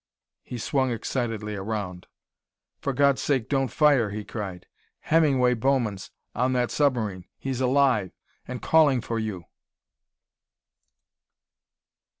He 0.41 0.57
swung 0.57 0.89
excitedly 0.89 1.55
around. 1.55 2.07
"For 2.79 2.91
God's 2.91 3.21
sake, 3.21 3.47
don't 3.49 3.67
fire!" 3.67 4.09
he 4.09 4.23
cried. 4.25 4.65
"Hemingway 5.01 5.53
Bowman's 5.53 6.09
on 6.33 6.53
that 6.53 6.71
submarine! 6.71 7.25
He's 7.37 7.61
alive 7.61 8.09
and 8.47 8.63
calling 8.63 9.01
for 9.01 9.19
you!" 9.19 9.45